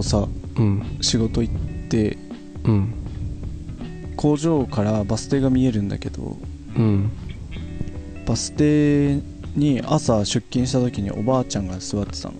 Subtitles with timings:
[0.00, 0.96] 今日さうん。
[1.02, 1.54] 仕事行っ
[1.88, 2.16] て
[2.64, 2.94] うん。
[4.16, 6.38] 工場からバス停が見えるんだけど
[6.74, 7.10] うん。
[8.24, 9.20] バス停
[9.54, 12.34] に朝出勤した時におばあちゃんが座ってたの。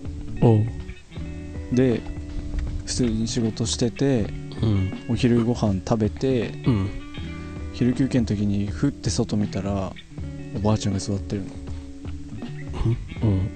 [1.71, 2.01] で
[2.87, 4.21] 普通に仕事してて
[4.63, 4.91] うん。
[5.09, 6.89] お昼ご飯食べてうん。
[7.73, 9.93] 昼休憩の時にふって外見たら
[10.55, 11.47] おばあちゃんが座ってるの。
[13.21, 13.49] うん。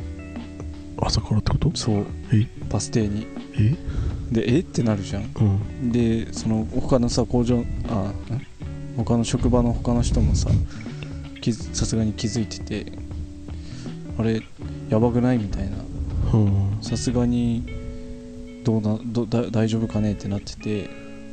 [1.02, 1.72] 朝からってこと？
[1.74, 2.06] そう。
[2.32, 2.48] え？
[2.70, 3.26] バス停に
[3.60, 3.76] え？
[4.32, 4.60] でえ？
[4.60, 5.24] ってなるじゃん。
[5.24, 5.44] う
[5.86, 5.92] ん。
[5.92, 8.16] でその他のさ工場あん
[8.98, 10.50] 他の職場の他の人もさ
[11.74, 12.92] さすがに気づいてて
[14.18, 14.42] あれ
[14.90, 15.38] やばくない？
[15.38, 15.78] みたいな。
[16.34, 16.78] うん。
[16.82, 20.14] さすがにどうなどだ大丈夫かね？
[20.14, 20.84] ってなってて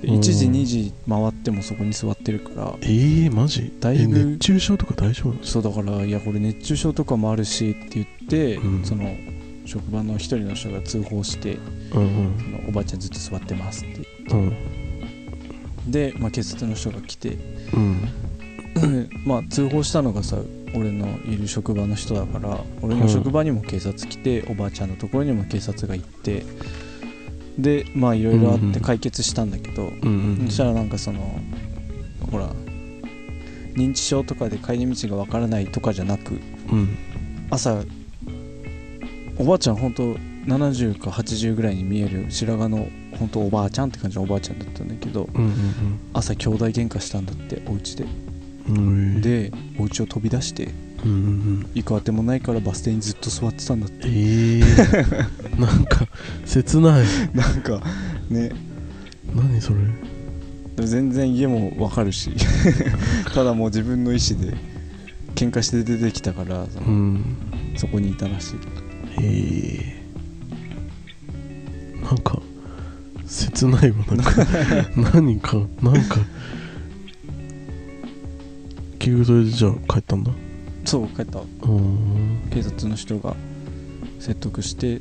[0.03, 0.15] でうん。
[0.17, 3.73] 1時2時回ってもそこに座ってるからえー、マジ？
[3.81, 8.85] だいぶえ熱中症とか大丈夫そうだからいやこれ熱中症とかもあるしって言って、うん。
[8.85, 9.05] その
[9.73, 11.59] 職場の一人の人が通報して
[11.95, 14.35] うんそのおばあちゃんずっと座ってますって。
[14.35, 14.41] うん。
[14.41, 14.57] うん
[15.89, 17.37] で、まあ、警察の人が来て
[17.75, 18.09] うん。
[19.27, 20.39] まあ通報したのがさ
[20.75, 26.45] 俺のいる職場の人だから俺の職場にも警察来て、おばあちゃんのところにも警察が行って
[27.59, 30.47] でまあいろいろあって解決したんだけど、うんうん。
[30.47, 31.41] そしたらなんかその
[32.31, 32.49] ほら
[33.75, 36.97] 認知症とかで帰り道がわからないとかじゃなくうん。
[37.51, 37.83] 朝
[39.39, 40.15] おばあちゃん本当
[40.47, 42.89] 70か80ぐらいに見える白髪の
[43.19, 45.53] 本当おばあちゃんって感じのおばあちゃんだったんだけどうん
[46.13, 48.05] 朝兄弟喧嘩したんだってお家で。
[48.69, 50.69] うんうんでお家を飛び出して
[51.05, 54.07] うんうん行くあてもないからバス停にずっと座ってたんだって。
[54.07, 54.11] え。
[54.61, 56.07] ー、 なんか
[56.47, 57.05] 切ない。
[57.35, 57.83] なんか
[58.31, 58.51] ね。
[59.35, 60.87] 何それ？
[60.87, 62.31] 全然家もわかるし。
[63.35, 64.57] ただもう自分の意思で
[65.35, 67.25] 喧嘩して出てきたからそのうん。
[67.77, 68.55] そこにいたらしい
[69.21, 72.41] えー、なんか
[73.27, 74.47] 切ないわ なんか
[75.15, 76.19] 何かなんか
[78.99, 80.33] 結局それでじゃあ帰ったんだ？
[80.85, 81.39] そう帰った。
[81.41, 81.45] ん。
[82.51, 83.35] 警察の人が
[84.21, 85.01] 説得して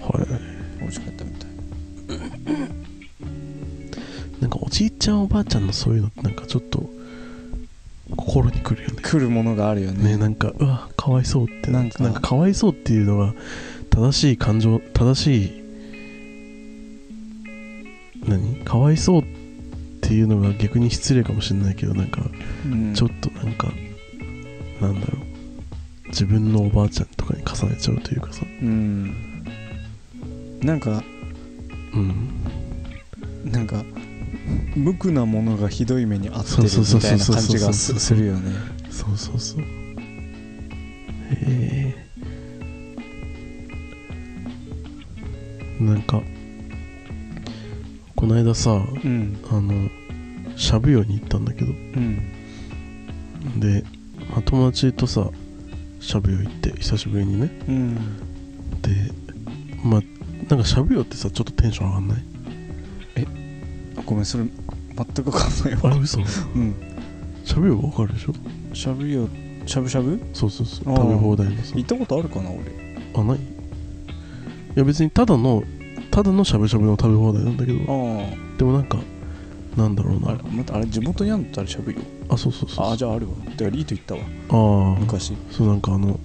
[0.00, 0.80] はい。
[0.80, 1.50] 美味しかったみたい。
[4.40, 6.88] なんかおじいちゃんおばあちゃんのそういうのってなんかちょっと
[8.36, 8.96] 心にくるよね。
[9.02, 10.10] 来るものがあるよね。
[10.10, 11.70] ねなんかうわかわいそうって。
[11.70, 12.02] なんか。
[12.02, 13.34] なんかかわいそうっていうのが
[13.90, 15.62] 正しい感情正しい
[18.26, 18.56] 何？
[18.64, 19.24] かわいそうっ
[20.02, 22.20] ていうのが逆に失礼かもしれないけどなんか
[22.66, 22.94] うん。
[22.94, 23.68] ちょっとなんか、
[24.80, 26.08] なんだろう。
[26.08, 28.42] 自分のおばあちゃんとかに重ねちゃうというかさ。
[28.44, 29.44] うん。
[30.60, 31.02] なんか
[31.94, 33.50] うん。
[33.50, 33.82] なんか
[34.74, 38.52] 無垢なものがひどい目に遭ってるみたいな感じがすするよね。
[38.90, 39.60] そうそうそう。
[39.60, 39.64] へ
[41.40, 42.06] え。
[45.80, 46.22] なんか
[48.14, 48.76] この間さう
[49.08, 49.38] ん。
[49.50, 49.88] あの
[50.56, 51.72] しゃぶ用に行ったんだけど。
[51.72, 52.20] うん。
[53.60, 53.84] で、
[54.30, 55.30] まあ、友達とさ
[56.00, 57.50] しゃぶ用行って久しぶりにね。
[57.68, 57.94] うん。
[58.82, 58.90] で
[59.84, 60.02] まあ
[60.48, 62.18] なんかしゃぶ用ってさちょっとテンション上がんない？
[62.18, 62.35] あ
[64.06, 65.94] ごめんそれ全くわかんないあわ。
[65.94, 66.18] れ嘘？
[66.20, 66.22] う
[66.58, 66.74] ん。
[67.44, 68.32] しゃぶ用わかるでしょ？
[68.74, 69.28] しゃぶよ
[69.66, 70.20] しゃぶしゃぶ？
[70.32, 70.96] そうそうそう。
[70.96, 71.74] 食べ放題のさ。
[71.76, 72.60] 行ったことあるかな俺？
[73.14, 73.36] あない？
[73.38, 73.40] い
[74.76, 75.62] や別にただの
[76.10, 77.78] ただのしゃぶしゃぶの食べ放題なんだけど。
[77.82, 77.86] あ
[78.58, 78.98] でもなんか
[79.76, 80.28] なんだろうな。
[80.28, 81.98] ああれまたあれ地元にあんのってあれしゃぶよ？
[82.28, 83.34] あそうそうそうあじゃああるわ。
[83.56, 84.20] てかリート行ったわ。
[84.50, 85.34] ああ昔。
[85.50, 86.18] そうなんかあの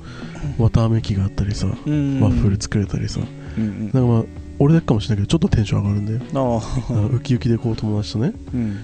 [0.58, 1.68] 綿あめ機があったりさ。
[1.68, 3.20] ワうんッフル作れたりさ。
[3.58, 3.84] うんうん。
[3.86, 4.24] なんかまあ
[4.62, 6.60] 俺だけかもしれないけどちょっとテンション上がるんだよ。
[6.60, 8.34] ああウキウキでこう友達とね。
[8.54, 8.84] うん。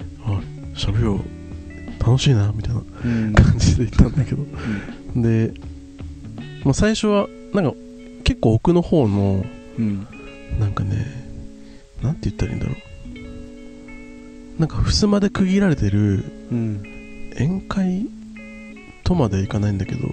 [0.76, 1.16] しゃべよ。
[1.16, 1.20] う
[2.04, 3.34] 楽しいなみたいなうん。
[3.34, 4.44] 感じで行ったんだけど。
[5.22, 5.54] で、
[6.64, 7.74] まあ、最初はなんか
[8.24, 9.46] 結構奥の方の
[9.78, 10.08] うん。
[10.60, 11.06] なんかね
[12.02, 12.78] なんて言ったらいいんだろう。
[14.60, 16.82] なんか襖で区切られてるうん。
[17.36, 18.08] 宴会
[19.04, 20.08] とまではいかないんだけど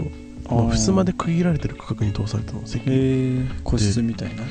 [0.50, 2.84] まあ、襖で区切られてる区画に通されたの席
[3.64, 4.42] 個室みたいな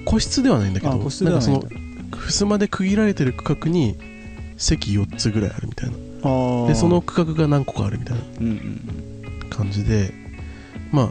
[0.00, 3.98] 個室ではないんだけどあ個室ではないんかその襖で区切られてる区画に
[4.56, 5.96] 席4つぐらいあるみたいな。
[6.68, 8.50] でその区画が何個かあるみたいなうんう
[9.46, 10.14] ん感じで
[10.92, 11.10] まあ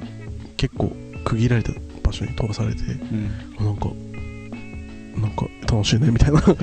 [0.56, 0.95] 結構
[1.25, 3.66] 区切られた場場所に通されてうん。
[3.66, 3.89] なんか
[5.16, 6.39] なんか楽しいねみたいな。
[6.42, 6.56] 感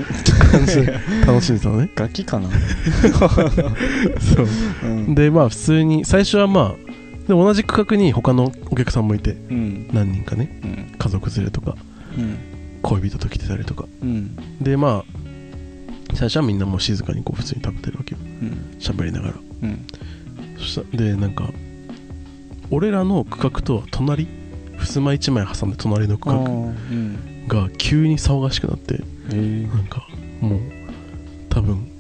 [0.67, 1.91] じで楽しんでたのね。
[1.97, 2.49] 楽器かな。
[4.19, 4.49] そう。
[4.85, 5.15] うん。
[5.15, 6.89] でまあ普通に最初はまあ
[7.29, 9.89] で同じ区画に他のお客さんもいてうん。
[9.93, 10.87] 何人かねうん。
[10.99, 11.73] 家族連れとか。
[11.73, 11.88] うん
[12.83, 13.87] 恋人と来てたりとか。
[14.03, 14.37] うん。
[14.63, 15.19] でまあ
[16.15, 18.21] 最初はみんなもう静かにこう普通に食べてるわけよ。
[18.23, 18.77] うん。
[18.79, 19.35] 喋りながら。
[19.63, 19.87] うん。
[20.59, 21.51] そしたでなんか
[22.71, 24.27] 俺らの区画とは隣
[24.79, 26.39] 襖一枚挟んで隣の区画う
[26.71, 27.47] ん。
[27.49, 29.03] が急に騒がしくなって
[29.33, 30.07] えなんか
[30.41, 30.61] もう
[31.49, 31.91] 多分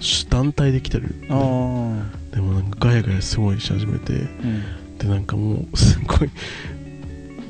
[0.00, 1.14] し団体で来てる。
[1.30, 4.62] ああでもなんかガヤガヤすごいし始めてうん。
[4.98, 6.30] でなんかもうすごい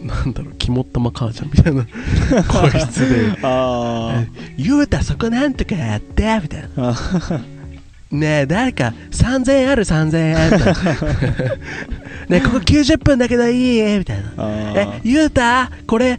[0.03, 1.85] なんだろう肝っ玉母ちゃんみたいな。
[2.49, 3.39] 声質で。
[3.43, 4.25] あ
[4.57, 6.91] 「ゆうたそこなんとかやって」みたいな。
[6.91, 7.41] あ
[8.11, 10.75] 「ねえ誰か3000円ある3000円」みたいな
[12.29, 14.33] 「ねえここ90分だけどいい?」みたいな。
[14.39, 16.19] あ「えゆうたこれ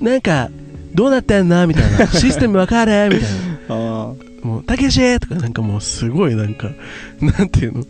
[0.00, 0.48] なんか
[0.94, 3.30] どうなってんの?」みたいな「システムわかる?」みたい
[3.68, 3.74] な。
[3.74, 4.12] あ
[4.42, 6.70] もう、たけしとかなんかもうすごいなんか、
[7.20, 7.84] なんていうの、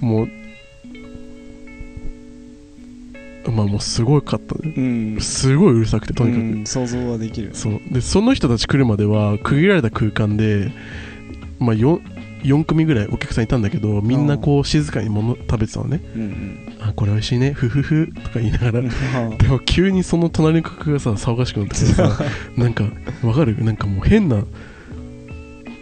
[0.00, 0.28] もう、
[3.50, 4.72] まあもうすごかったね。
[4.76, 6.42] うんすごいうるさくて、とにかく。
[6.42, 7.80] うん想像はできるそう。
[7.90, 10.70] で、その人たち来るまでは、区切られた空間で、
[11.58, 12.00] まあ 4,
[12.42, 16.00] 4組ぐらいお客さんいたんだけど、みんなこう静かに物食べてたのね。
[16.14, 18.78] うんうんあ、これ美味しいね、ふふふとか言いながら。
[19.16, 22.18] あでも急にその隣の区画がさ、騒がしくなってさ、
[22.56, 22.84] なんか、
[23.22, 23.56] わかる？
[23.64, 24.44] なんかもう変な、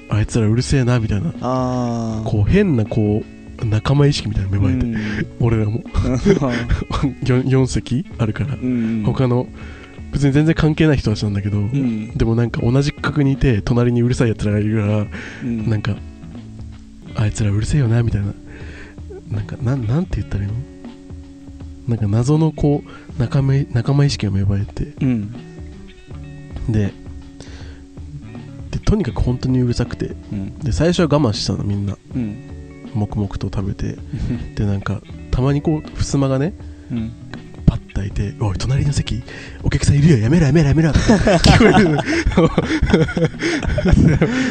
[0.08, 1.32] あいつらうるせえな、みたいな。
[2.24, 5.46] こう変なこう仲間意識みたいなの芽生えて、うん。
[5.46, 5.80] 俺らも。
[7.24, 9.02] 4, 4席あるから、うん。
[9.04, 9.46] 他の
[10.12, 12.10] 別に全然関係ない人たちなんだけど、うん。
[12.16, 15.06] でもなんか同じ区画にいて隣にうるさいやつらがいるから、
[15.42, 15.68] うん。
[15.68, 15.96] なんか
[17.16, 18.32] あいつらうるせえよなみたいな。
[19.30, 20.54] なんかなんなんて言ったらいいの？
[21.88, 24.94] なんか謎のこう仲間仲間意識が芽生えて。
[25.00, 25.32] うん。
[26.68, 26.92] で
[28.70, 30.14] でとにかく本当にうるさくて。
[30.32, 30.58] うん。
[30.58, 31.96] で最初は我慢したのみんな。
[32.14, 32.53] うん
[32.94, 33.96] 黙々と食べて
[34.54, 35.00] でなんか
[35.30, 36.54] たまにこう襖がね
[36.90, 37.12] うん。
[37.66, 39.22] パッと開いて「おい隣の席
[39.62, 41.88] お客さんいるよやめろやめろやめろ」って聞こえる。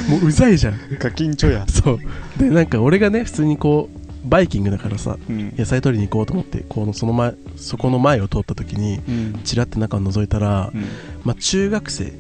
[0.10, 0.80] もううざいじゃん。
[0.98, 1.66] ガキンチョや。
[1.70, 2.00] そう。
[2.38, 3.98] でなんか俺がね普通にこう
[4.28, 5.54] バイキングだからさうん。
[5.56, 9.40] 野菜取りに行こうと思ってこのその前そこの前を通った時にうん。
[9.44, 10.82] チラって中を覗いたら、うん。
[11.24, 12.12] まあ、中学生。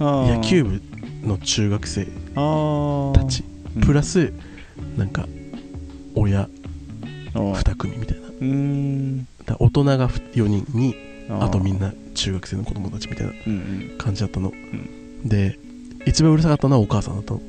[0.00, 0.80] 野球部
[1.22, 2.10] の中学生た
[3.26, 3.44] ち。
[3.80, 4.32] プラス
[4.96, 5.28] なんか
[6.14, 6.48] 親
[7.34, 8.28] うん2組みたいな。
[8.28, 9.26] うーん。
[9.46, 10.94] だ大人が4人に
[11.28, 13.56] あとみんなな中学生の子供たちみたいなうんう
[13.94, 13.98] ん。
[13.98, 14.52] 感じだったの、
[15.24, 15.58] で
[16.04, 17.40] 一番うるさかったのはお母さんだったの。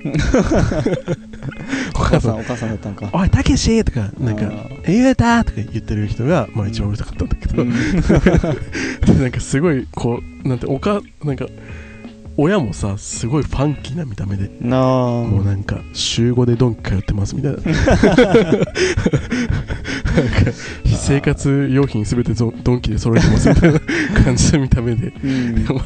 [1.95, 2.69] お母さんお母さん。
[2.69, 3.09] だったんか。
[3.11, 7.71] おいたけし!」とかなんかあー「ゆうた!」とか言ってる人が、まあ、一番うるさかったんだけど、うん。
[9.05, 11.47] でなんかすごいこうなんておかなんか
[12.35, 17.57] 親もさすごいファンキーな見た目でもうなんか週5でドンキ通ってますみたいな。
[20.13, 20.51] なんか
[20.85, 23.79] 生活用品すべてドドンキで揃えてますみたいな
[24.23, 25.07] 感じの見た目で。
[25.07, 25.63] うん。
[25.63, 25.81] ま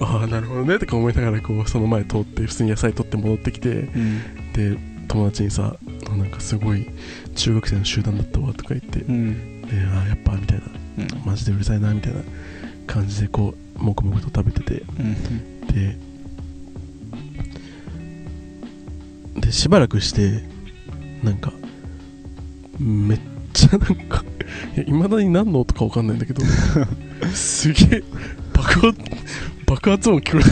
[0.00, 4.20] あ、ああなるほどねとか思いながらこうその前通って普通に野菜取って戻ってきてうん。
[4.52, 4.78] で
[5.08, 5.76] 友達にさ
[6.16, 6.88] なんかすごい
[7.34, 9.36] 中学生の集団だったわとか言ってでうん。
[9.94, 10.64] ああやっぱみたいな。
[10.98, 11.22] うん。
[11.24, 12.20] マジでうるさいなみたいな
[12.86, 14.82] 感じでこう黙々と食べてて
[15.74, 15.80] うん
[19.34, 20.42] ででしばらくして
[21.22, 21.52] なんか
[22.78, 23.20] めっ
[23.52, 24.24] ちゃなんか
[24.86, 25.60] いまだに何の？
[25.60, 26.42] 音か分かんないんだけど
[27.32, 28.04] すげえ
[28.52, 28.98] 爆発
[29.66, 30.42] 爆発音聞こえ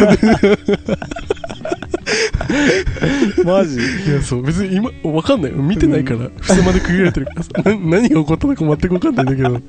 [3.36, 3.78] るマジ？
[3.78, 3.80] い
[4.14, 5.52] やそう別に今分かんない。
[5.52, 7.26] 見てないから襖まで区切られてる。
[7.26, 9.58] からさな何が起こったのか全く分かんないんだけど。
[9.58, 9.62] し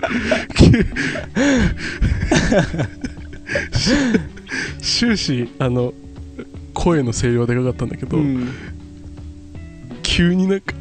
[4.81, 5.93] 終始あの
[6.73, 8.53] 声の声量はでかかったんだけど、うん。
[10.03, 10.73] 急になんか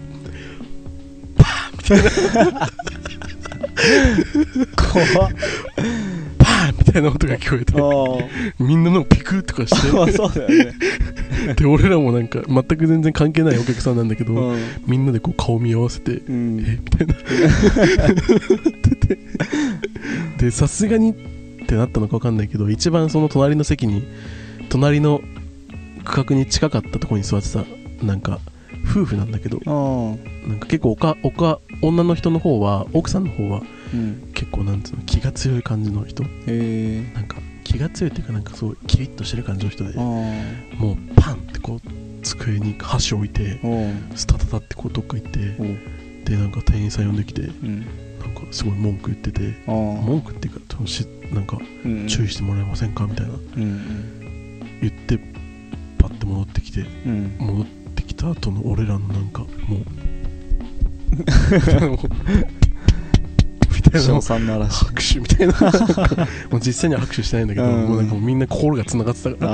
[4.77, 5.33] 怖っ。
[6.39, 7.85] パーンみたいな音が聞こえてあ
[8.63, 9.79] みんなのピクッとかしあ
[10.13, 10.75] そうだよね。
[11.55, 14.61] てで俺らもなんか全く全然関係ないお客さんなんだけど、うん。
[14.87, 16.61] みんなでこう顔見合わせてうん。
[16.61, 16.79] え？
[16.83, 17.15] みたいな。
[19.09, 19.19] で
[20.39, 21.15] でさすがに
[21.63, 24.07] ってなったのか分かんないけど一番その隣の席に
[24.69, 25.21] 隣の
[26.05, 27.65] 区画に近かったところに座ってた
[28.05, 28.41] なんか
[28.91, 29.61] 夫婦なんだけど
[30.47, 33.63] なんか結構おかおか女の人の方は奥さんの方は
[33.93, 34.31] うん。
[34.35, 36.23] 結構なんつうの気が強い感じの人。
[36.23, 41.81] なんか気が強いっていうかなんかすごいキリッとしてる感じの人であもうパンってこう
[42.23, 43.61] 机に箸置いて
[44.17, 45.39] スタタタってこうどっか行って
[46.25, 47.87] でなんか店員さん呼んできてうん
[48.41, 52.07] かすごい文句言ってて文句っていうか多分しなんかうん。
[52.09, 53.07] 注意してもらえませんか？
[53.07, 53.33] みたいな。
[53.33, 54.61] うん。
[54.81, 55.19] 言って
[55.99, 57.37] パッて戻ってきてうん。
[57.41, 59.81] うん戻ってきた後の俺らのなんかもう
[63.75, 65.55] みたいな賞賛の嵐拍手みたいな。
[66.51, 67.89] もう実際には拍手してないんだけど、うん。
[67.89, 69.53] もうなんかもうみんな心がつながってたから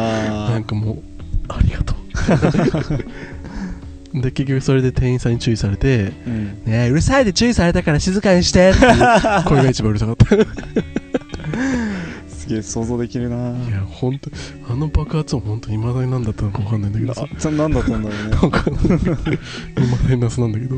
[0.51, 1.03] なんかもう
[1.49, 1.97] ありがとう
[4.15, 8.81] で結局それで店員さんに注意されてうん「ねえうるさいで注意されたから静かにして」って
[9.47, 10.35] 声 が一番うるさかった。
[10.35, 10.39] い
[12.29, 13.37] すげえ想像できるな。
[13.37, 14.31] や本当
[14.73, 17.13] あの爆発音本当に未だに何だったのか分かんないんだけど。
[17.15, 18.31] さあそなんだったんだろうね。
[18.31, 18.89] なんか未
[20.09, 20.77] だに謎なんだけど。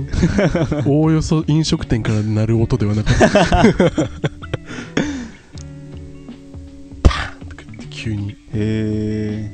[0.90, 3.28] おおよそ飲食店から鳴る音ではなかった。
[3.46, 3.64] パー
[7.44, 8.30] ンとか言って急に。
[8.30, 9.52] へえ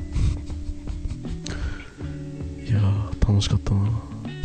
[3.35, 3.91] 楽しかったな。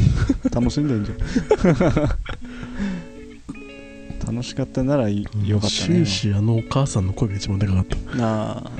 [0.51, 1.17] 楽しんでんじゃん。
[4.35, 5.95] 楽しかったならいよかったね。
[5.97, 7.97] 終始あのお母さんの声が一番でかかった。
[8.17, 8.71] なあ。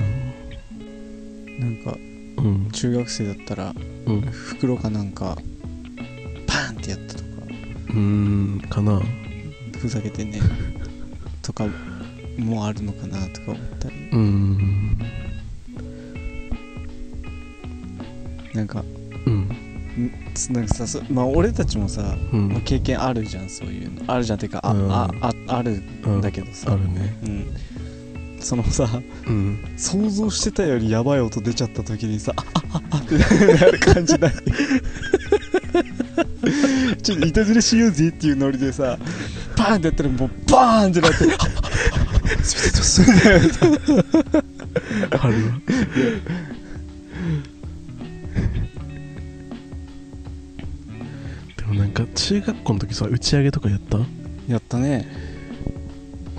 [1.60, 1.96] なんか
[2.38, 2.68] うん。
[2.72, 3.72] 中学生だったら
[4.06, 4.20] うん。
[4.22, 5.38] 袋かなんか
[6.48, 7.28] パーンってやったとか。
[7.90, 9.00] うーんかな。
[9.78, 10.40] ふざけてね
[11.40, 11.68] とか
[12.36, 13.94] もあるのかなとか思ったり。
[14.10, 14.98] うーん。
[18.54, 18.84] なんか
[20.50, 22.48] なんかさそまあ俺たちもさ、うん。
[22.48, 24.02] まあ経験あるじゃんそういうの。
[24.06, 24.90] あるじゃんっていうかあ、うん。
[24.92, 26.72] あああるんだけどさ。
[26.72, 27.16] あるね。
[27.24, 27.46] うん。
[28.40, 28.88] そのさ
[29.26, 29.58] うん。
[29.76, 33.28] 想像してたよりやばい音出ちゃった時にさああああってな
[33.66, 34.32] る感じない？
[37.02, 38.98] ちょっと板ずれしようぜっていうノリでさ
[39.56, 41.18] パーンってやったらもうバーンってなって
[45.20, 45.52] あるわ
[52.90, 53.98] 時さ打ち上げとかやった？
[54.48, 55.06] やったね。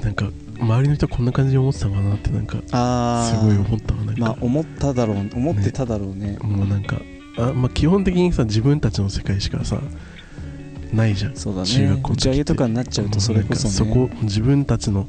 [0.04, 0.30] なんか
[0.60, 6.38] 周りの人こんな感じに思ってたのかなってなんかああすごい思ったわなんか、まあ思っただろう思ってただろうね。
[6.42, 6.98] もうなんか
[7.38, 9.80] あ、まあ、基本的にさ自分たちの世界しかさ
[10.94, 11.36] ないじゃん。
[11.36, 13.74] そうだ中ね学校打ち上げとかになっちゃうとそれこそね。
[13.74, 15.08] そこ自分たちの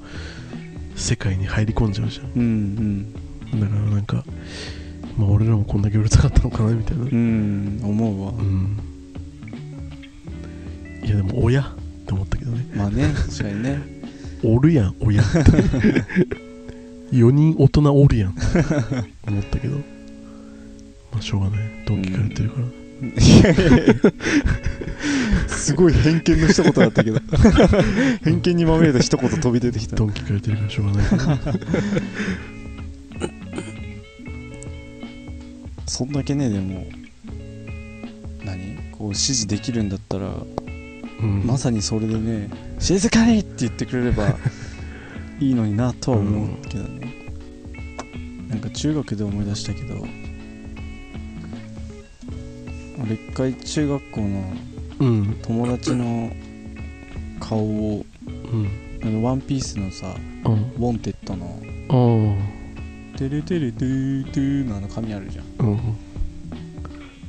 [0.94, 2.32] 世界に入り込んじゃうじゃん。
[2.36, 4.24] うんだからなんか、
[5.18, 7.04] まあ、俺らもこんだけうるさかったのかなみたいな。
[7.04, 7.14] うんう
[7.86, 8.32] ん思うわ。
[8.32, 8.78] うん
[11.02, 11.64] いやでも親っ
[12.06, 12.66] て思ったけどね。
[12.74, 13.80] まあね確かにね。
[14.44, 15.38] おるやん親って。
[17.12, 18.34] 4人大人おるやん。
[19.26, 19.76] 思ったけど。
[19.76, 21.60] まあしょうがない。
[21.86, 22.66] 同期から言ってるから、
[25.48, 27.20] すごい偏見の一言だったけど。
[28.24, 29.96] 偏見にまみれた一言飛び出てきた。
[29.96, 31.06] ドンキから言ってるからしょうがない
[35.86, 36.86] そんだけねでも
[38.44, 38.78] 何？
[38.92, 40.34] こう指示できるんだったら、
[41.22, 41.46] うん。
[41.46, 44.36] まさにそれでね「静かに!」って言ってくれれば
[45.40, 47.14] いいのになとは思うけどね、
[48.48, 50.06] なんか中学で思い出したけど
[53.02, 54.52] 俺一回中学校の
[55.00, 55.36] うん。
[55.42, 56.32] 友達の
[57.40, 58.06] 顔を
[58.52, 58.68] うん。
[59.02, 60.14] あのワンピースのさ
[60.44, 65.44] あウォンテッドのあ「テレテレテーテー」のあの紙あるじゃん。
[65.66, 65.78] うん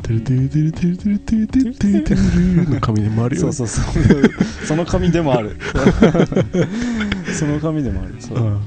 [0.04, 4.24] てるてるてるてるてるてるてるてるてるの紙でもあるよそうそうそう
[4.66, 5.58] その紙でもある
[7.34, 8.60] その紙でもあるそう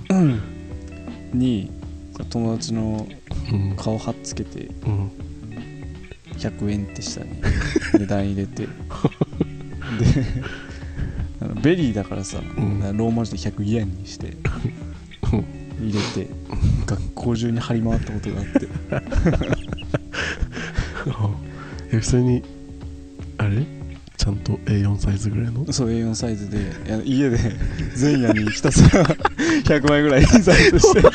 [1.35, 1.71] に
[2.31, 3.07] 友達の
[3.52, 5.11] うん顔はっつけてうん
[6.38, 7.31] 100円って下に
[7.99, 8.71] 値段入れてで
[11.40, 14.37] あのベリーだからさ、んローマ字で100 yen にして
[15.81, 16.31] 入れて
[16.87, 18.47] 学校中に張り回ったことがあっ
[19.50, 19.55] て
[22.00, 22.43] 普通に
[23.38, 23.65] あれ？
[24.17, 25.71] ちゃんと A4 サイズぐらいの？
[25.73, 27.38] そう A4 サイズでいや家で
[28.00, 31.03] 前夜にひたすら100枚ぐらい印刷して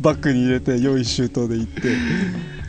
[0.00, 1.82] バッグに入れて用意周到で行って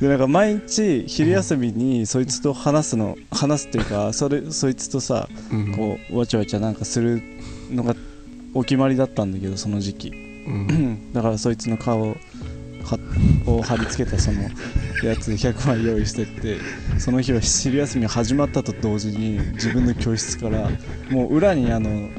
[0.02, 5.72] でなんか毎日昼休みにそいつと話すの話すっていうかそれそいつとさうん。
[5.76, 7.22] こうわちゃわちゃなんかする
[7.72, 7.96] のが
[8.54, 10.10] お決まりだったんだけどその時期。
[10.10, 11.00] うん。
[11.14, 12.16] だからそいつの顔を
[13.62, 14.50] 貼り付けたその
[15.02, 16.58] やつ100枚用意してって
[16.98, 20.70] その日は昼休みが始まったと同時に自分の教室から
[21.10, 22.10] もう裏にあの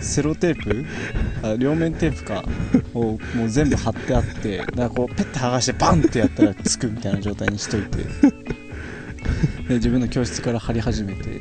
[0.00, 0.84] セロテープ
[1.42, 2.44] あ両面テープか
[2.94, 8.04] をもう全部貼ってあってだからこうペッて剥がしてバンってやったらつくみたいな状態にしといて
[9.68, 11.40] で自分の教室から貼り始めて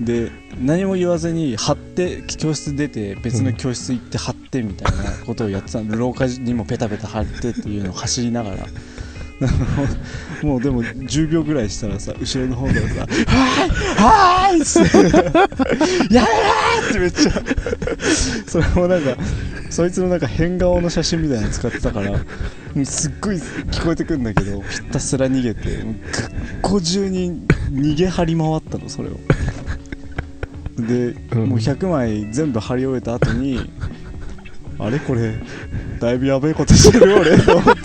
[0.00, 5.96] で何も言わずに貼って教室出て別の教室行って貼ってみたいなことをやってたの。
[5.96, 8.66] 廊下にもペタペタ貼ってっていうのを走りながら
[10.42, 12.84] もうでも10秒ぐらいしたらさ後ろの方からさ
[13.26, 13.70] 「はーい!
[13.96, 14.60] はーい!」
[16.08, 17.32] って「やめろ!」ってめっちゃ。
[18.46, 19.16] それもなんか
[19.70, 22.18] そいつのなんか変顔の写真みたいなの使ってたからも
[22.76, 25.84] うすっごい聞こえてくんだけどひたすら逃げて
[26.60, 27.40] 学校中に
[27.72, 29.18] 逃げ張り回ったのそれを。
[30.78, 31.48] で、うん。
[31.50, 33.70] もう100枚全部貼り終えた後に
[34.82, 35.34] あれこれ
[35.98, 37.82] だいぶやべえことしてる俺と思って。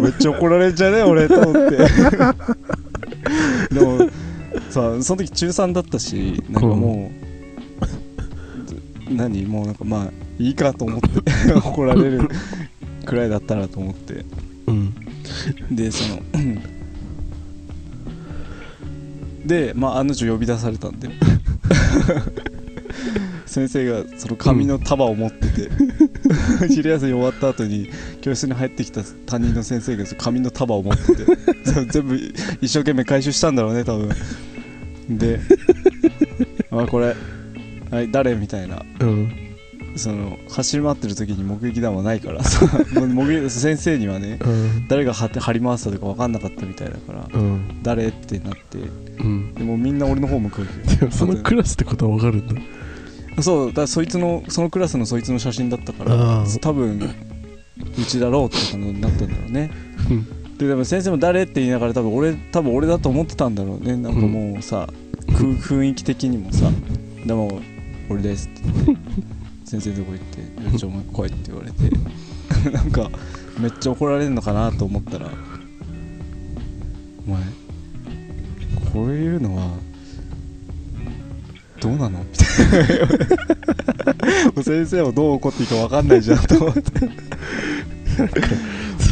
[0.00, 0.98] めっちゃ怒られんじゃね？
[0.98, 1.76] え俺と思って。
[3.74, 4.08] でも
[4.70, 7.10] さその時中3だったしなんかも
[9.10, 9.44] う、何？
[9.46, 11.08] もうなんかまあいいかと思って
[11.52, 12.28] 怒られる
[13.04, 14.24] くらいだったらと思って。
[14.66, 14.94] うん。
[15.70, 16.22] でその
[19.44, 21.08] でまあ案の定呼び出されたんで
[23.56, 25.70] 先生がその紙の束を持ってて、
[26.68, 27.88] 昼休み終わった後に
[28.20, 31.24] 教室に入ってきた担任の先生がその紙の束を持ってて
[31.90, 32.16] 全部
[32.60, 34.10] 一生懸命回収したんだろうね多分。
[35.08, 35.40] で
[36.70, 37.14] 「あこれ
[37.90, 38.84] はい誰?」みたいな。
[39.00, 39.32] うん。
[39.96, 44.86] その走り回ってる時に目撃談はないから先生にはねうん。
[44.88, 47.80] 誰が張って張り回したとか分かんなかったみたいだからうん。
[47.82, 48.76] 誰ってなって
[49.18, 49.54] うん。
[49.54, 50.66] でもみんな俺の方向くわ
[50.98, 52.54] けよそのクラスってことはわかるんだ
[53.42, 56.98] そうだそいつのそのクラスのそいつの写真だったから多分
[57.98, 59.70] うちだろうってことになったんだろうね。
[60.10, 60.56] うん。
[60.56, 63.96] ででも先生も誰って言いながら多分俺多分俺だと思ってたんだろうね。
[63.96, 64.88] なんかもうさ、
[65.26, 66.70] く雰囲気的にもさ
[67.26, 67.60] でも
[68.08, 68.62] 俺ですって。
[68.62, 69.26] 言って
[69.64, 71.90] 先生どこ行って「いやちょお前来い」って言われて。
[72.70, 73.10] なんか
[73.58, 75.30] めっちゃ怒られるのかなと思ったら
[77.26, 77.42] 「お前
[78.92, 79.72] こういうのは
[81.80, 82.98] どうなの?」みたい
[84.56, 84.62] な。
[84.62, 86.82] 先生もどう怒っていいか分かんないじゃんと思って。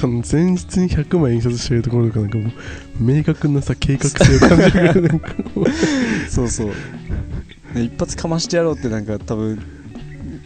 [0.00, 2.52] その前日に100枚印刷してるところとかなんかもう
[3.00, 5.34] 明確なさ計画性を感じるぐらいなんか
[6.28, 6.66] そうそう。
[7.74, 9.60] ね一発かましてやろうってなんか多分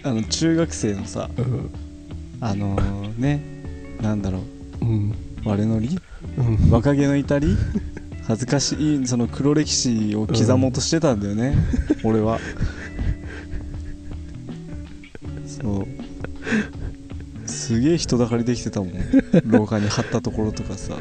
[0.02, 1.70] あの中学生のさうん。
[2.40, 3.40] あのーね
[4.00, 4.40] なんだろ
[4.81, 4.85] う。
[4.85, 5.11] ん。
[5.11, 5.98] う我乗り
[6.37, 6.70] うん。
[6.70, 7.57] 若気の至り？
[8.28, 11.54] 恥ずかしいその黒歴史を刻もうとしてたんだよね、
[12.04, 12.38] 俺は。
[15.48, 15.86] そう。
[17.48, 18.92] すげえ人だかりできてたもん。
[19.46, 20.98] 廊下に貼ったところとかさ。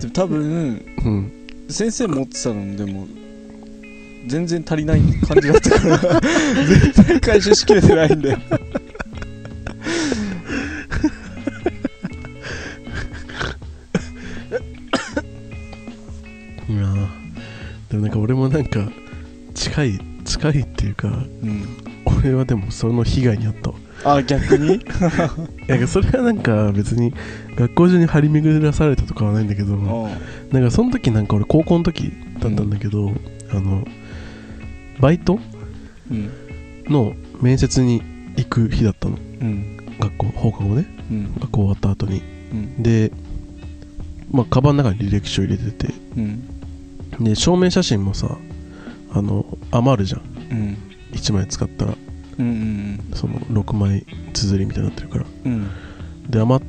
[0.00, 1.30] でも多分うん。
[1.68, 3.06] 先生持ってたのでも
[4.28, 5.98] 全然足りない感じだったから。
[6.66, 8.38] 絶対回収しきれてないんだよ
[19.76, 21.10] 近い近いっていうかう
[21.46, 21.66] ん。
[22.06, 23.54] 俺はでもその被害に遭っ
[24.02, 24.08] た。
[24.08, 24.80] わあ逆に？
[25.68, 27.12] なんかそれはなんか別に
[27.56, 29.76] 学校中に張り巡らされたとかはないんだけど
[30.50, 33.12] なんかその時なんか俺高校の時だったんだけど、
[33.50, 33.86] あの
[35.00, 35.38] バイト？
[36.10, 36.30] うん。
[36.88, 38.00] の面接に
[38.36, 39.18] 行く日だったの。
[39.40, 39.76] うん。
[39.98, 40.86] 学校放課後ね。
[41.10, 41.34] うん。
[41.34, 42.22] 学校終わった後に。
[42.52, 42.82] うん。
[42.82, 43.10] で
[44.30, 45.92] まあカバンの中に履歴書入れてて。
[46.16, 46.42] うん。
[47.20, 48.38] で証明写真もさ
[49.12, 50.22] あの余るじゃん。
[50.50, 50.76] うん。
[51.12, 51.94] 1枚使ったら。
[52.38, 55.26] うんうんその6枚綴りみたいになってるから。
[55.44, 55.68] うん。
[56.28, 56.66] で余っ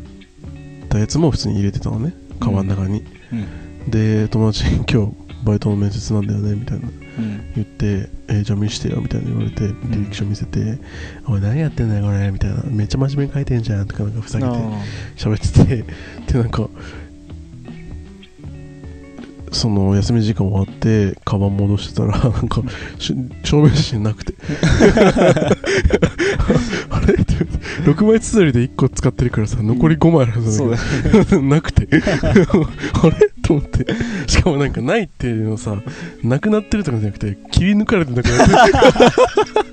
[0.89, 2.13] たやつも普通に入れてたのね。
[2.39, 3.91] カバンの中に、うん。
[3.91, 6.87] で友達に今日バイトの面接なんだよねみたいな。
[6.87, 10.77] うん言って、えーじゃあ見してよみたいな言われて履歴書見せて、
[11.25, 12.61] おい何やってんだよこれみたいな。
[12.67, 14.53] めっちゃ真面目に書いてんじゃんとかなんかふざけてあ
[15.15, 16.33] 喋ってて。
[16.33, 16.69] でなんか
[19.57, 22.61] その休み時間終わってカバン戻してたら なんか
[22.99, 24.35] し証明写真なくて。
[26.89, 27.13] あれ？
[27.13, 27.33] って
[27.85, 31.87] 6枚綴りで1個使ってるからさ残り5枚あるはずだだけど なくて。
[31.91, 31.99] あ
[33.09, 33.31] れ？
[33.41, 33.85] と思って。
[34.27, 35.75] しかもなんかないっていうのさ
[36.23, 39.66] なくなってるとかじゃなくて切り抜かれてなくなってる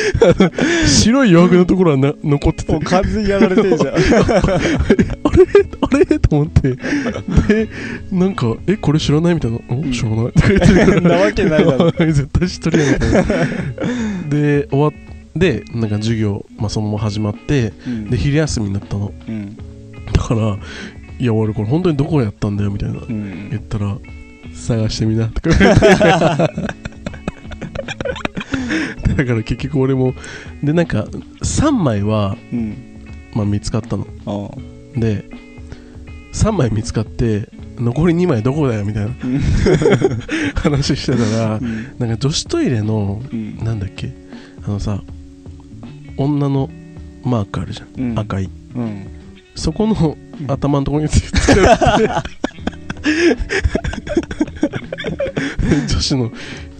[0.86, 4.04] 白い余白のところはな残っててもう完全にやられてるじゃん あれ
[5.80, 7.68] あれと思ってで
[8.10, 9.34] なんか「えこれ知らない?
[9.36, 13.24] 」みたいな「お知らない」とか言ってるからなわけないだろ絶対知っとるやんみたいな
[14.30, 14.92] で終わっ
[15.38, 19.56] てなんか授業、まあ、そのまま始まってうんで昼休みになったのうん
[20.12, 20.56] だから
[21.18, 23.96] 「いや俺これ本当にどこやったんだよ」みたいなうん言ったら
[24.54, 26.91] 「探してみな」とか言われて
[29.16, 30.14] だから結局俺も
[30.62, 31.06] でなんか
[31.42, 32.76] 3枚は、うん。
[33.34, 34.06] まあ、見つかったの。
[34.94, 35.24] で
[36.34, 37.48] 3枚見つかって
[37.78, 39.10] 残り2枚どこだよみたいな。
[39.24, 39.40] うん。
[40.54, 41.94] 話してたらうん。
[41.98, 43.56] なんか女子トイレのうん。
[43.58, 44.12] なんだっけ
[44.64, 45.02] あのさ
[46.16, 46.70] 女の
[47.24, 48.18] マークあるじゃん、うん。
[48.18, 48.50] 赤い。
[48.74, 49.06] うん。
[49.54, 50.16] そこの
[50.48, 51.60] 頭のところにつけて。
[55.88, 56.32] 女子の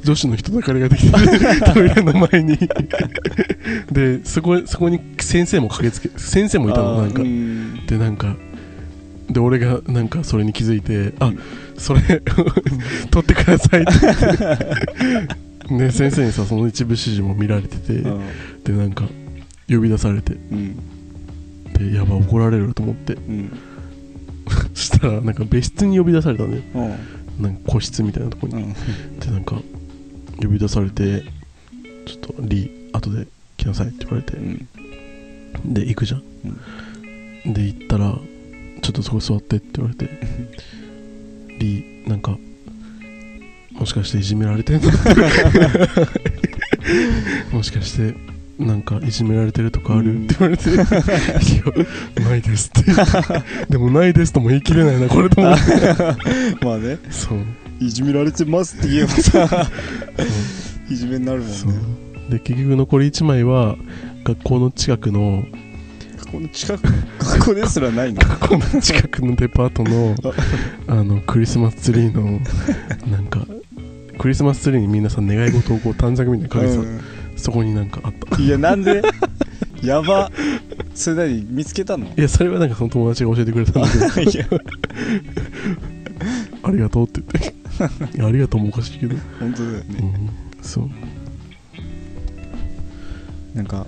[0.04, 1.12] 女子の人だかりができて
[1.72, 2.58] トイレの前に。
[3.90, 7.22] でそこそこに先生も駆けつけ先生もいたのなんか。
[7.22, 7.86] うん。
[7.86, 8.36] でなんか
[9.30, 11.32] で俺がなんかそれに気づいてあ
[11.78, 12.00] それ
[13.10, 13.92] 取ってくださいって。
[14.00, 15.28] 言っ
[15.78, 18.20] てで先生にさその一部始終も見られててうん。
[18.64, 19.04] でなんか
[19.68, 20.34] 呼び出されて。
[20.34, 20.76] うん。
[21.74, 23.14] でやば怒られると思って。
[23.14, 23.52] うん。
[24.74, 26.60] そしたらなんか別室に呼び出されたね。
[26.74, 27.42] うん。
[27.42, 28.72] なんか個室みたいなとこに、うん。
[28.72, 29.56] でなんか
[30.42, 31.22] 呼び出されて
[32.06, 33.26] ちょっとリー後で
[33.56, 34.68] 来なさいって言われてうん。
[35.64, 36.22] で行くじゃん、
[37.52, 38.18] で行ったら
[38.82, 40.08] ちょっとそこ座ってって言われて
[41.60, 42.36] リーなんか
[43.72, 44.80] もしかしていじめられてん？
[44.82, 44.90] の
[47.52, 48.14] もしかして
[48.58, 50.24] なんかいじめられてるとかある、うん。
[50.24, 50.84] って言われて「いや
[52.28, 52.92] ないです」って。
[53.70, 55.64] でも「ないです」とも言い切れないなこれと思って。
[56.64, 56.98] まあね。
[57.10, 57.38] そう
[57.82, 59.70] いじめられてますって言えばさ
[60.88, 61.56] いじめになるもんね。
[62.30, 63.76] で結局残り1枚は
[64.24, 65.44] 学校の近くの
[66.30, 66.82] この近く？
[67.18, 68.20] 学校ですらないの？
[68.20, 70.14] 学校の近くのデパートの
[70.86, 71.02] あ。
[71.02, 72.40] のクリスマスツリーの
[73.10, 73.46] なんか
[74.18, 76.90] クリスマスツリーにみんなさ願い事をこう短冊みたいなの書いてさ、
[77.32, 77.38] うん。
[77.38, 78.40] そこになんかあった。
[78.40, 79.02] いやなんで？
[79.82, 80.30] やば。
[80.94, 81.44] それ何？
[81.50, 82.06] 見つけたの？
[82.06, 84.60] いやそれはなんかその友達が教えてくれたんだけど。
[86.62, 89.84] ありがとうって言ってありがとうもおかしいけど、本当だよね。
[90.58, 90.90] うん、そう。
[93.54, 93.86] なんか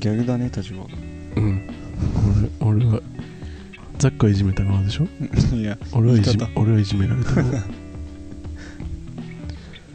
[0.00, 0.84] ギャグだね立場。
[1.36, 1.68] うん。
[2.60, 3.00] 俺俺は
[3.98, 5.08] ザックはいじめた側でしょ？
[5.56, 7.50] いや俺はいじめ俺はいじめられた側。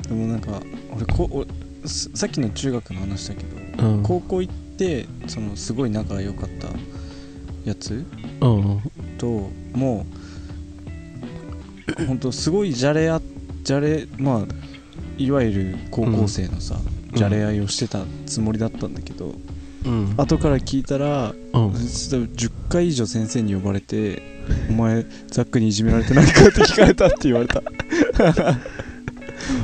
[0.08, 0.62] でもなんか
[0.96, 1.48] 俺こ俺
[1.88, 3.44] すさっきの中学の話だけ
[3.82, 4.04] どうん。
[4.04, 6.68] 高校行ってそのすごい仲が良かった
[7.66, 8.06] やつ
[8.42, 8.80] うん。
[9.18, 10.23] ともう
[12.08, 13.22] 本当すごいじゃれあ
[13.64, 14.54] じゃれまあ
[15.18, 19.36] いわゆる高校生のさ、うんじゃれ合いをしてたつもりだったんだけど、
[19.86, 20.16] うん。
[20.18, 21.70] 後から聞いたらうん。
[21.74, 24.24] 10回以上先生に呼ばれて
[24.68, 27.62] 「お前ザックにいじめられてないか?」って聞かれたって言われた。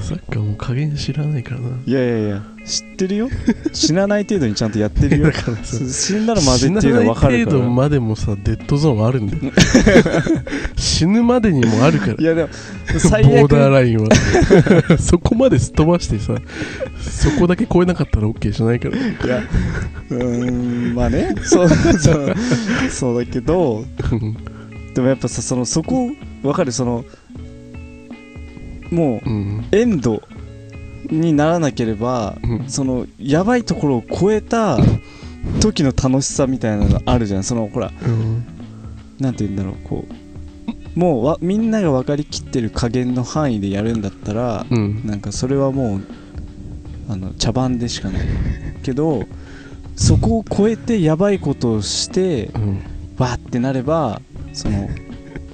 [0.02, 1.70] サッカーもう加減知らないからな。
[1.86, 3.30] いやいやいや知ってるよ？
[3.74, 5.32] 死なない程度にちゃんとやってるよ？
[5.64, 9.54] 死んだらまずいっていうのは分かる死なない程度からまでもさデッドゾーンあるんだよ。
[10.78, 12.14] 死ぬまでにもあるから。
[12.14, 12.50] いやでも
[13.00, 14.10] 最ボーダー悪ラインは。
[15.00, 16.36] そこまですっ飛ばしてさ
[17.02, 18.98] そこだけ超えなかったら OK じゃないから。
[18.98, 19.44] いや
[20.12, 20.52] うー
[20.92, 21.34] んまあね。
[21.44, 22.36] そうそう
[22.92, 23.84] そうだけど。
[24.94, 26.12] でもやっぱさそのそこ
[26.44, 26.72] 分かる？
[26.72, 27.04] その
[28.92, 29.66] もううん。
[29.72, 30.22] エンド
[31.12, 32.70] にならなければうん。
[32.70, 34.78] そのやばいところを超えた
[35.62, 37.44] 時の楽しさみたいなのあるじゃん。
[37.44, 38.44] そのほらうん。
[39.20, 39.76] なんて言うんだろう。
[39.88, 45.02] こうもうわみんなが分かりきってる加減の範囲でやるんだったらうん。
[45.06, 46.02] なんかそれはもう
[47.10, 48.22] あの茶番でしかない。
[48.84, 49.24] けど
[49.96, 52.80] そこを超えてやばいことをしてうん。
[53.18, 54.22] わーってなれば
[54.54, 54.90] その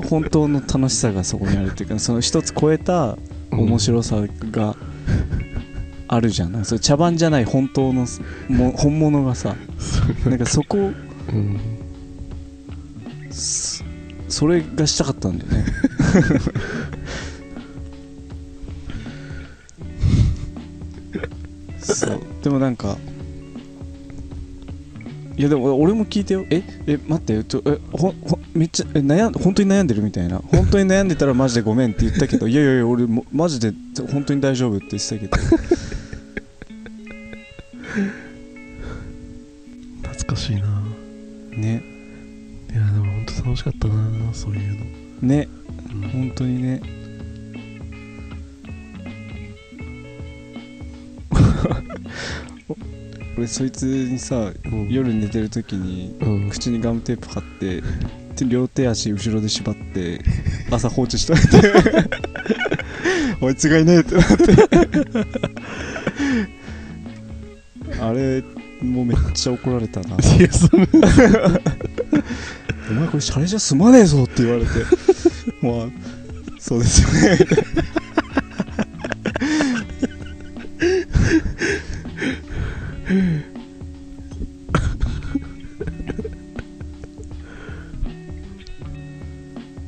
[0.10, 3.18] 本当の楽しさがそこにあるっていうかその一つ超えた
[3.52, 4.18] 面白さ
[4.52, 4.76] が
[6.08, 8.06] あるじゃんそれ茶番じゃない本当の
[8.50, 9.56] も本物がさ。
[10.26, 11.60] なんかそこうん。
[13.32, 13.84] そ
[14.28, 15.66] それがしたかったんだよね。
[21.80, 22.22] そう。
[22.44, 22.98] でもなんか
[25.38, 26.46] いやでも俺も聞いてよ。
[26.50, 26.64] え？
[26.88, 30.40] え待ってちょえほほめっちゃえ悩ん本当に悩んでるみたいな？
[30.40, 33.74] 本当に悩んでたらマジでごめんって言ったけどいやいやいや俺もマジで
[34.12, 35.38] 本当に大丈夫って言ってたけど
[43.56, 43.94] 楽しかったな
[44.34, 44.62] そういう
[45.22, 45.30] の。
[45.30, 45.48] ね。
[45.90, 46.02] うん。
[46.10, 46.82] 本当にね。
[53.38, 54.90] 俺そいつにさうん。
[54.90, 56.50] 夜寝てる時にうん。
[56.50, 57.82] 口にガムテープ貼って
[58.36, 60.20] で 両手足後ろで縛って
[60.70, 61.46] 朝放置しといて。
[63.42, 64.36] あいつがいねえってなって。
[68.02, 68.44] あれ
[68.82, 70.18] もうめっちゃ怒られたな。
[70.18, 70.86] いやそれ
[72.96, 74.70] お前これシャレじゃ済まねえぞって言われて。
[75.62, 75.90] まあ
[76.60, 77.38] そうですよね。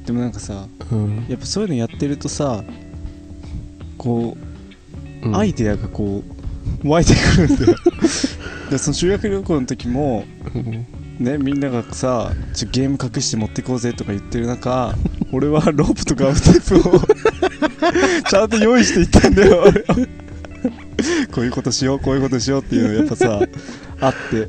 [0.05, 1.25] でもなんかさうん。
[1.29, 2.61] やっぱそういうのやってるとさ
[3.97, 4.35] こ
[5.23, 5.35] う、うん。
[5.35, 6.25] アイデアがこ
[6.83, 7.77] う湧いてくるんだよ。
[8.69, 10.85] でその修学旅行の時もうん
[11.19, 14.93] ねみんながさちょゲーム隠して持ってこうぜとか言ってる中
[15.33, 17.01] 俺はロープとガムテープを
[18.29, 19.65] ちゃんと用意していったんだよ。
[21.31, 23.39] こういうことしようこういうことしようっていうのやっぱさ
[24.01, 24.47] あって。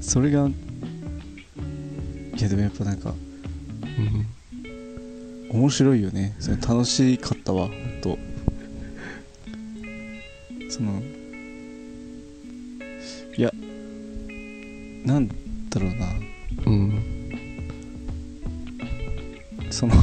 [0.00, 3.14] それがいやでもやっぱなんか
[3.98, 4.26] うん。
[5.52, 6.34] 面白いよね。
[6.38, 8.18] それ楽しかったわほんと。
[10.70, 11.02] その
[13.36, 13.50] いや
[15.04, 15.34] なんだ
[15.78, 16.06] ろうな。
[16.66, 17.02] うん。
[19.70, 19.94] その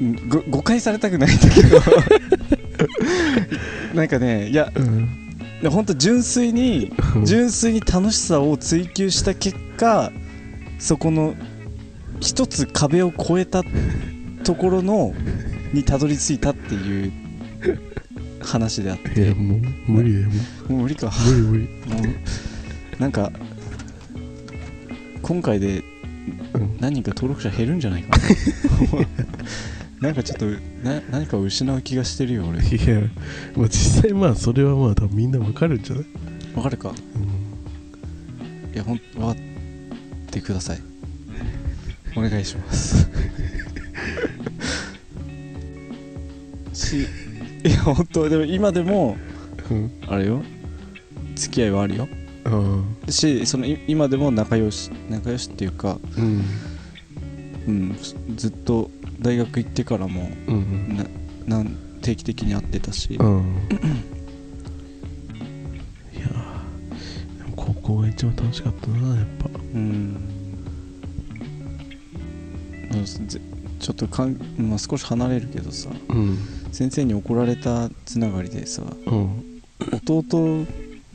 [0.00, 1.80] うんご誤解されたくないんだけど。
[3.94, 5.30] なんかねいやうん。
[5.60, 6.92] いやほんと純粋に
[7.24, 10.12] 純粋に楽しさを追求した結果
[10.78, 11.34] そこの
[12.20, 13.62] 一つ壁を越えた
[14.44, 15.14] ところの
[15.72, 17.12] にたどり着いたっていう
[18.42, 19.20] 話であって。
[19.24, 20.34] いやもう無理だよも
[20.68, 21.08] もう無理か。
[21.08, 22.08] う無理無理。
[22.08, 22.12] も
[22.98, 23.32] うなんか
[25.22, 25.82] 今回で
[26.54, 26.76] うん。
[26.80, 28.22] 何人か登録者減るんじゃないかな。
[30.08, 32.58] なんかちょっとな何かを失う気がしてるよ俺。
[32.60, 33.00] いや
[33.56, 36.04] まあ実際まあそれはまあ多分みんなわかるんじゃない？
[36.54, 36.90] わかるか。
[36.90, 38.74] うん。
[38.74, 39.36] いやほん分かっ
[40.30, 40.80] てください
[42.16, 43.08] お願いします。
[46.72, 47.06] し。
[47.62, 49.16] いや本当でも今でも
[49.70, 49.90] うん。
[50.08, 50.42] あれよ。
[51.34, 52.08] 付き合いはあるよ。
[52.44, 56.44] あしそのい今でも仲良し仲良しっていうか、あうん。
[57.68, 57.96] うん、
[58.36, 60.96] ずっと大学行ってからもうん
[61.46, 63.56] ななん定期的に会ってたし、うん。
[66.14, 66.26] いや
[67.38, 69.50] でも高校が一番楽しかったなやっぱ。
[69.74, 70.39] うん
[73.00, 73.40] まあぜ
[73.80, 76.38] ちょっとかん、まあ、少し離れるけどさうん。
[76.72, 79.62] 先生に怒られたつながりでさうん。
[80.06, 80.66] 弟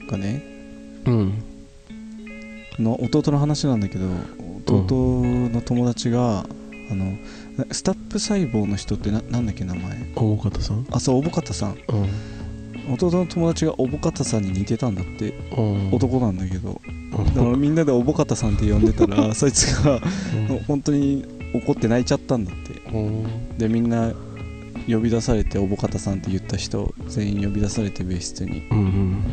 [0.10, 0.43] がね
[1.06, 1.43] うん。
[2.80, 4.08] の弟の話なんだけど
[4.67, 7.17] 弟の友達が、あの
[7.56, 10.12] なスタップ細胞の人ってななんだっけ名前？
[10.15, 10.88] 大方さん？
[10.91, 11.78] あそうおぼかたさん。
[11.88, 11.95] う
[12.89, 12.93] ん。
[12.93, 15.91] 弟の友達がおぼかたさんに似てたんだってうん。
[15.91, 16.82] 男なんだけど。
[16.86, 17.26] うん。
[17.34, 20.02] だからみんなでおぼかたさんって呼んでたら そいつが
[20.50, 20.60] うん。
[20.67, 21.24] 本当に
[21.57, 22.81] 怒って泣いちゃったんだって。
[22.91, 22.97] う。
[22.97, 24.13] んでみんな
[24.87, 28.67] 呼び出されておぼかたさんって言った人全員呼び出されて別室に。
[28.71, 29.23] うん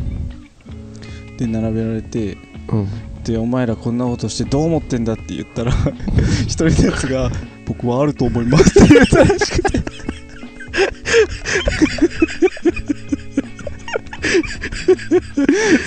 [1.38, 2.36] で並べられて
[2.68, 2.88] うん。
[3.24, 5.72] でお前らこんなことしてどう思ってんだって言ったら
[6.48, 7.30] 一人のやつが
[7.66, 9.82] 「僕はあると思います」って言ったらしくて。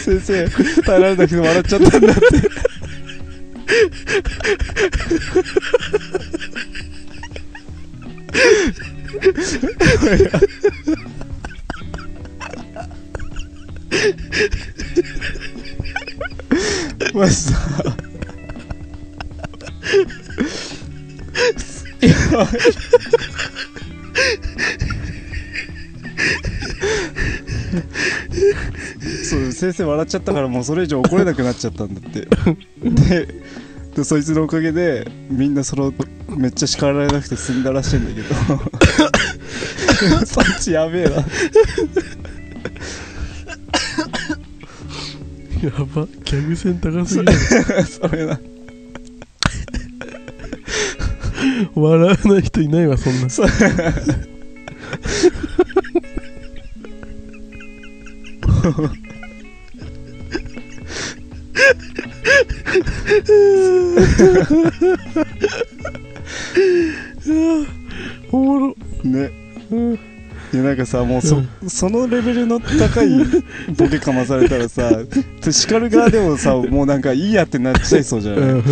[0.04, 0.50] 先生
[0.84, 2.22] 耐えられなくて笑っちゃったんだって
[17.14, 17.54] マジさ
[22.02, 22.16] いや
[29.24, 32.28] そう先生笑っちゃったからもうそれ以上怒れなくなっちゃったんだって。
[32.82, 33.28] で
[33.96, 35.94] でそいつのおかげでみんなその
[36.28, 38.36] めっちゃ叱られなくて済んだらしいんだけど。
[40.26, 41.26] そっちやべえな
[45.66, 46.06] やば。
[46.24, 47.34] ギャグ線高すぎる。
[47.86, 48.40] それな。
[51.74, 53.30] 笑わない人いないわそんな。
[53.30, 53.48] そう
[68.32, 68.76] おもろ。
[69.04, 69.20] ね。
[69.40, 69.45] うん
[70.54, 73.10] いやなんかさもうそ,、そのレベルの高い
[73.76, 74.92] ボケかまされたらさ
[75.52, 78.64] 叱る側でもさもうなんかいいやってなっちゃいそうじゃない、うん。
[78.64, 78.70] で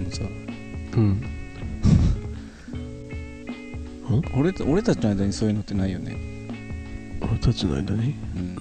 [0.00, 0.22] もさ
[0.96, 1.22] うん。
[4.34, 6.16] 俺た俺たちの間にそういうのってないよね、
[7.20, 8.14] 俺たちの間に？
[8.36, 8.56] うん、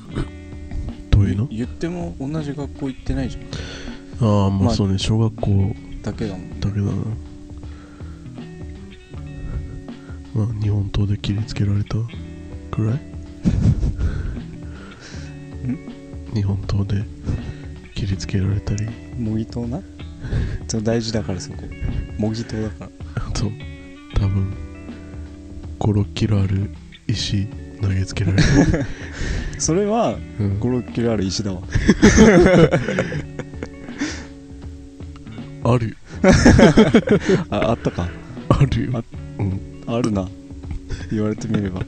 [1.09, 1.47] どういうの？
[1.47, 3.43] 言っても同じ学校行ってないじゃん
[4.21, 6.91] ああままああそうね小学校だけだもんだけだな
[10.33, 11.95] まあ日本刀で切りつけられた
[12.71, 12.99] くらい？
[16.33, 17.03] 日本刀で
[17.95, 18.87] 切りつけられたり？
[19.19, 19.81] 模擬刀な？
[20.67, 21.63] そう大事だからそこ。
[22.17, 22.89] 模擬刀だから。
[23.27, 23.45] あと
[24.19, 24.53] 多分
[25.79, 26.69] 56キロある
[27.07, 27.47] 石
[27.81, 28.43] 投げつけられる、
[29.59, 30.59] それはうん。
[30.59, 31.61] 56キロある石だわ
[35.73, 35.97] ある
[37.49, 38.07] ああったか。
[38.49, 39.03] あるよあ
[39.39, 39.59] うん。
[39.85, 40.27] あるな。
[41.11, 41.81] 言われてみれば。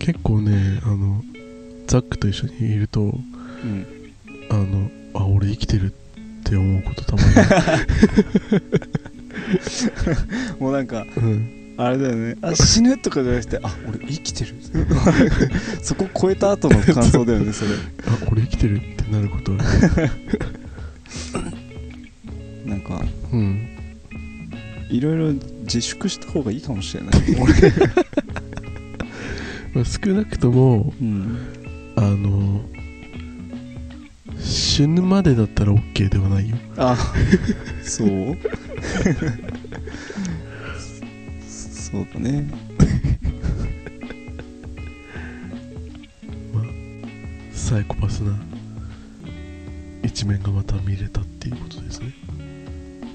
[0.00, 1.22] 結構ねあの
[1.86, 3.06] ザックと一緒にいるとう
[3.66, 3.86] ん。
[4.50, 7.28] あのあ俺生きてるって思うことたまに
[10.60, 12.36] もうなんかうん、あれだよね。
[12.42, 14.54] あ死ぬとかじゃなくてあ俺生きてる。
[15.82, 17.70] そこ超えた後の感想だよねそれ。
[18.06, 19.52] あ俺生きてるってなること。
[22.66, 23.68] なんかうん。
[24.90, 25.32] いろいろ
[25.62, 27.14] 自粛した方がいいかもしれない。
[29.74, 31.38] まあ、少なくともうん。
[31.96, 32.62] あの
[34.38, 36.56] 死ぬまでだったら OK ではないよ。
[36.76, 36.96] あ
[37.82, 38.36] そう？
[41.92, 42.48] そうだね。
[47.52, 48.34] サイコパスな
[50.02, 52.14] 一面がまた見れたっていうことですね。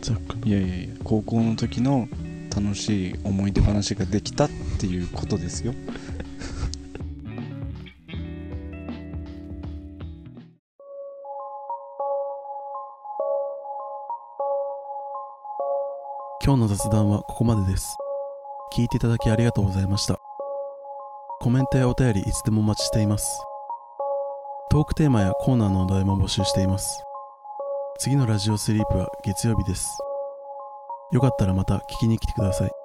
[0.02, 0.46] ザックの。
[0.46, 2.08] いやいやいや高校の時の
[2.56, 5.74] 楽しい思い出話ができたっていうことですよ。
[16.46, 17.98] 今日の雑談はここまでです
[18.74, 20.20] 聞いていただきありがとうございました。
[21.40, 23.42] コメントやお便りいつでもお待ちしています。
[24.70, 27.04] トークテーマやコーナーのお題も募集しています。
[28.00, 29.98] 次のラジオスリープは月曜日です。
[31.12, 32.77] よかったらまた聞きに来てください。